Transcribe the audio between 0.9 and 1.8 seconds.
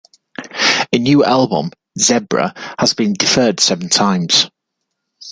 A new album,